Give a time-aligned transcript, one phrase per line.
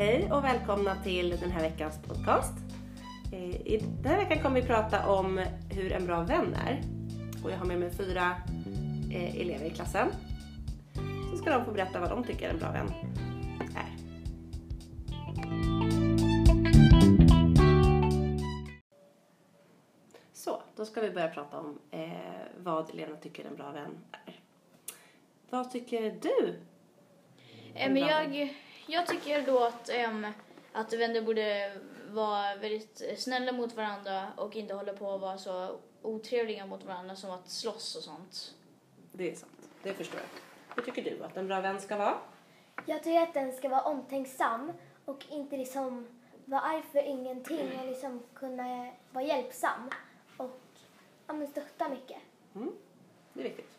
[0.00, 2.52] Hej och välkomna till den här veckans podcast.
[3.32, 6.82] Eh, I den här veckan kommer vi prata om hur en bra vän är.
[7.44, 8.36] Och jag har med mig fyra
[9.12, 10.08] eh, elever i klassen.
[11.30, 12.92] Så ska de få berätta vad de tycker en bra vän
[13.76, 13.96] är.
[20.32, 22.10] Så, då ska vi börja prata om eh,
[22.58, 24.40] vad Lena tycker en bra vän är.
[25.50, 26.60] Vad tycker du?
[27.74, 28.54] Men jag,
[28.90, 30.26] jag tycker då att, em,
[30.72, 31.72] att vänner borde
[32.10, 37.16] vara väldigt snälla mot varandra och inte hålla på att vara så otrevliga mot varandra
[37.16, 38.54] som att slåss och sånt.
[39.12, 40.28] Det är sant, det förstår jag.
[40.76, 42.14] Hur tycker du att en bra vän ska vara?
[42.86, 44.72] Jag tycker att den ska vara omtänksam
[45.04, 49.90] och inte liksom vara arg för ingenting och liksom kunna vara hjälpsam
[50.36, 50.60] och
[51.26, 52.18] ja, men stötta mycket.
[52.54, 52.72] Mm,
[53.32, 53.78] det är viktigt.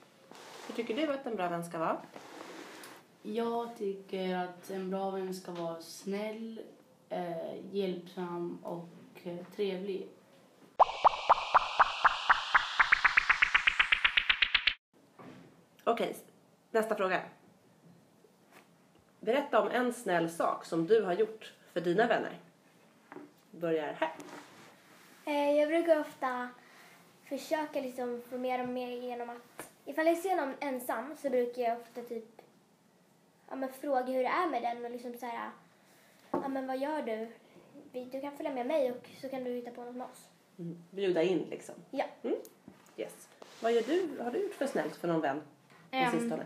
[0.67, 2.01] Hur tycker du att en bra vän ska vara?
[3.23, 6.61] Jag tycker att en bra vän ska vara snäll,
[7.09, 8.87] eh, hjälpsam och
[9.23, 10.07] eh, trevlig.
[15.83, 16.15] Okej,
[16.71, 17.21] nästa fråga.
[19.19, 22.39] Berätta om en snäll sak som du har gjort för dina vänner.
[23.51, 24.13] Börjar här.
[25.25, 26.49] Eh, jag brukar ofta
[27.23, 31.61] försöka liksom få mer och mer genom att ifall jag ser någon ensam så brukar
[31.61, 32.40] jag ofta typ
[33.51, 35.49] ja, men fråga hur det är med den och liksom så här
[36.31, 37.27] ja men vad gör du?
[38.11, 40.29] Du kan följa med mig och så kan du hitta på något med oss.
[40.59, 41.75] Mm, Bjuda in liksom.
[41.91, 42.05] Ja.
[42.23, 42.37] Mm.
[42.97, 43.27] Yes.
[43.61, 44.23] Vad gör du?
[44.23, 45.41] har du gjort för snällt för någon vän
[45.89, 46.45] på Em, sistone?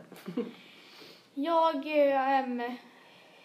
[1.34, 2.78] Jag, em,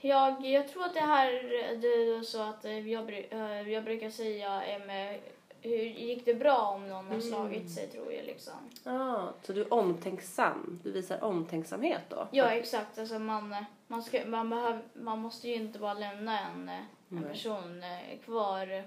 [0.01, 1.33] jag, jag tror att det här
[1.81, 5.21] det är så att eh, jag, eh, jag brukar säga eh,
[5.63, 8.55] hur gick det bra om någon har slagit sig tror jag liksom.
[8.85, 10.81] Ah, så du är omtänksam?
[10.85, 12.29] Du visar omtänksamhet då?
[12.31, 13.55] Ja exakt, alltså man,
[13.87, 17.23] man, ska, man, behöv, man måste ju inte bara lämna en, en Nej.
[17.23, 18.85] person eh, kvar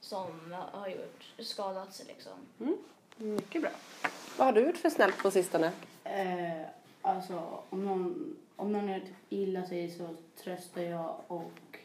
[0.00, 2.32] som har gjort, skadat sig liksom.
[2.60, 2.78] Mm,
[3.16, 3.70] mycket bra.
[4.36, 5.72] Vad har du gjort för snällt på sistone?
[6.04, 6.66] Eh,
[7.02, 10.08] alltså, om någon, om någon är typ illa sig så
[10.42, 11.78] tröstar jag och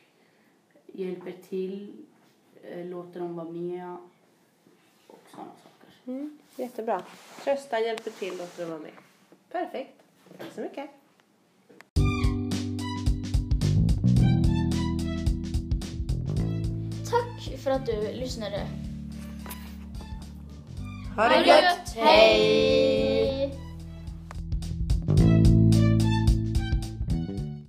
[0.86, 2.06] hjälper till,
[2.63, 3.97] låter dem vara med
[5.07, 6.12] och sådana saker.
[6.12, 7.01] Mm, jättebra.
[7.44, 8.91] Trösta, hjälper till, låter dem vara med.
[9.51, 10.01] Perfekt.
[10.38, 10.90] Tack så mycket.
[17.09, 18.68] Tack för att du lyssnade.
[21.16, 21.95] Ha Ha det gött!
[21.95, 22.62] Hej!